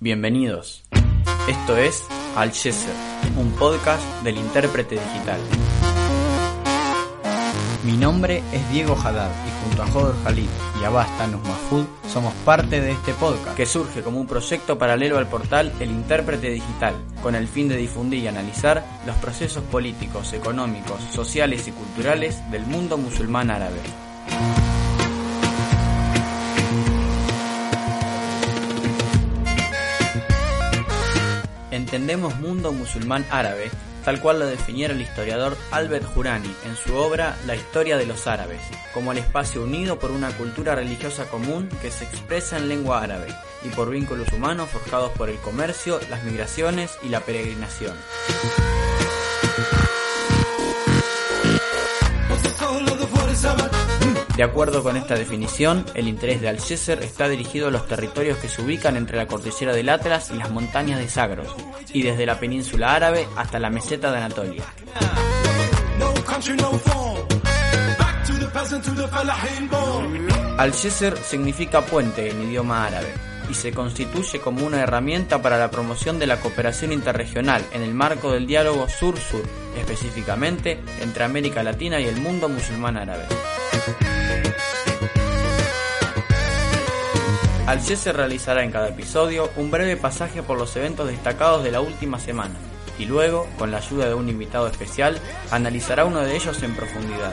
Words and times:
Bienvenidos. 0.00 0.84
Esto 1.48 1.76
es 1.76 2.06
Al 2.36 2.52
Yeser, 2.52 2.94
un 3.36 3.50
podcast 3.50 4.00
del 4.22 4.36
intérprete 4.36 4.94
digital. 4.94 5.40
Mi 7.82 7.96
nombre 7.96 8.40
es 8.52 8.70
Diego 8.70 8.94
Haddad 8.94 9.28
y 9.44 9.64
junto 9.64 9.82
a 9.82 9.86
Joder 9.88 10.14
Khalid 10.22 10.48
y 10.80 10.84
Abbas 10.84 11.18
Tanus 11.18 11.42
Mahfoud 11.42 11.86
somos 12.06 12.32
parte 12.44 12.80
de 12.80 12.92
este 12.92 13.12
podcast 13.14 13.56
que 13.56 13.66
surge 13.66 14.02
como 14.02 14.20
un 14.20 14.28
proyecto 14.28 14.78
paralelo 14.78 15.18
al 15.18 15.26
portal 15.26 15.72
El 15.80 15.90
Intérprete 15.90 16.48
Digital 16.50 16.94
con 17.20 17.34
el 17.34 17.48
fin 17.48 17.66
de 17.66 17.76
difundir 17.76 18.22
y 18.22 18.28
analizar 18.28 18.84
los 19.04 19.16
procesos 19.16 19.64
políticos, 19.64 20.32
económicos, 20.32 21.02
sociales 21.12 21.66
y 21.66 21.72
culturales 21.72 22.48
del 22.52 22.62
mundo 22.62 22.98
musulmán 22.98 23.50
árabe. 23.50 23.80
Entendemos 31.78 32.34
mundo 32.40 32.72
musulmán 32.72 33.24
árabe 33.30 33.70
tal 34.04 34.20
cual 34.20 34.40
lo 34.40 34.46
definiera 34.46 34.92
el 34.92 35.00
historiador 35.00 35.56
Albert 35.70 36.06
Jurani 36.12 36.52
en 36.66 36.74
su 36.74 36.96
obra 36.96 37.36
La 37.46 37.54
historia 37.54 37.96
de 37.96 38.04
los 38.04 38.26
árabes, 38.26 38.60
como 38.92 39.12
el 39.12 39.18
espacio 39.18 39.62
unido 39.62 39.96
por 39.96 40.10
una 40.10 40.30
cultura 40.32 40.74
religiosa 40.74 41.26
común 41.26 41.68
que 41.80 41.92
se 41.92 42.02
expresa 42.02 42.56
en 42.56 42.68
lengua 42.68 43.00
árabe 43.00 43.28
y 43.64 43.68
por 43.68 43.90
vínculos 43.90 44.32
humanos 44.32 44.70
forjados 44.70 45.12
por 45.12 45.30
el 45.30 45.38
comercio, 45.38 46.00
las 46.10 46.24
migraciones 46.24 46.98
y 47.04 47.10
la 47.10 47.20
peregrinación. 47.20 47.94
De 54.38 54.44
acuerdo 54.44 54.84
con 54.84 54.96
esta 54.96 55.16
definición, 55.16 55.84
el 55.94 56.06
interés 56.06 56.40
de 56.40 56.48
Alcéser 56.48 57.02
está 57.02 57.28
dirigido 57.28 57.66
a 57.66 57.70
los 57.72 57.88
territorios 57.88 58.38
que 58.38 58.48
se 58.48 58.62
ubican 58.62 58.96
entre 58.96 59.16
la 59.16 59.26
cordillera 59.26 59.74
del 59.74 59.88
Atlas 59.88 60.30
y 60.32 60.38
las 60.38 60.52
montañas 60.52 61.00
de 61.00 61.08
Sagros, 61.08 61.48
y 61.92 62.04
desde 62.04 62.24
la 62.24 62.38
península 62.38 62.94
árabe 62.94 63.26
hasta 63.36 63.58
la 63.58 63.68
meseta 63.68 64.12
de 64.12 64.18
Anatolia. 64.18 64.62
Alcéser 70.56 71.18
significa 71.18 71.80
puente 71.84 72.30
en 72.30 72.40
idioma 72.42 72.86
árabe 72.86 73.12
y 73.50 73.54
se 73.54 73.72
constituye 73.72 74.38
como 74.38 74.64
una 74.64 74.80
herramienta 74.80 75.42
para 75.42 75.58
la 75.58 75.72
promoción 75.72 76.20
de 76.20 76.28
la 76.28 76.38
cooperación 76.38 76.92
interregional 76.92 77.64
en 77.72 77.82
el 77.82 77.92
marco 77.92 78.30
del 78.30 78.46
diálogo 78.46 78.88
sur-sur, 78.88 79.42
específicamente 79.76 80.78
entre 81.00 81.24
América 81.24 81.64
Latina 81.64 81.98
y 81.98 82.04
el 82.04 82.20
mundo 82.20 82.48
musulmán 82.48 82.98
árabe. 82.98 83.24
Se 87.96 88.12
realizará 88.12 88.62
en 88.62 88.70
cada 88.70 88.88
episodio 88.88 89.50
un 89.56 89.70
breve 89.70 89.96
pasaje 89.96 90.42
por 90.42 90.58
los 90.58 90.76
eventos 90.76 91.08
destacados 91.08 91.64
de 91.64 91.72
la 91.72 91.80
última 91.80 92.20
semana 92.20 92.54
y 92.98 93.06
luego, 93.06 93.48
con 93.58 93.70
la 93.70 93.78
ayuda 93.78 94.08
de 94.08 94.14
un 94.14 94.28
invitado 94.28 94.66
especial, 94.66 95.18
analizará 95.50 96.04
uno 96.04 96.20
de 96.20 96.36
ellos 96.36 96.62
en 96.62 96.74
profundidad. 96.74 97.32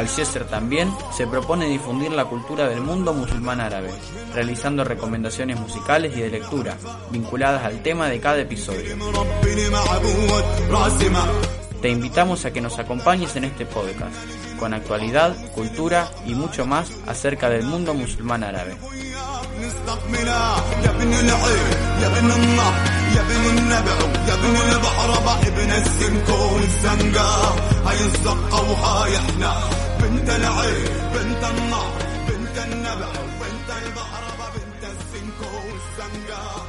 Al-Yeser 0.00 0.46
también 0.46 0.90
se 1.14 1.26
propone 1.26 1.66
difundir 1.66 2.10
la 2.10 2.24
cultura 2.24 2.66
del 2.66 2.80
mundo 2.80 3.12
musulmán 3.12 3.60
árabe, 3.60 3.90
realizando 4.34 4.82
recomendaciones 4.82 5.60
musicales 5.60 6.16
y 6.16 6.20
de 6.20 6.30
lectura, 6.30 6.78
vinculadas 7.10 7.64
al 7.64 7.82
tema 7.82 8.08
de 8.08 8.18
cada 8.18 8.38
episodio. 8.38 8.96
Te 11.82 11.90
invitamos 11.90 12.46
a 12.46 12.50
que 12.50 12.62
nos 12.62 12.78
acompañes 12.78 13.36
en 13.36 13.44
este 13.44 13.66
podcast, 13.66 14.16
con 14.58 14.72
actualidad, 14.72 15.36
cultura 15.52 16.10
y 16.24 16.34
mucho 16.34 16.64
más 16.64 16.90
acerca 17.06 17.50
del 17.50 17.64
mundo 17.64 17.92
musulmán 17.92 18.42
árabe. 18.42 18.76
بنت 30.30 30.38
العين 30.44 30.84
بنت 31.14 31.44
النار 31.44 31.92
بنت 32.28 32.58
النبع 32.58 33.12
بنت 33.40 33.70
البحر 33.82 34.24
بنت 34.54 34.82
السنكو 34.92 35.56
والسنقا 35.56 36.66